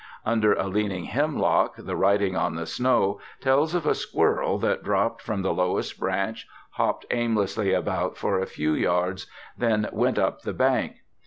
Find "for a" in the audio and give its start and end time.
8.17-8.47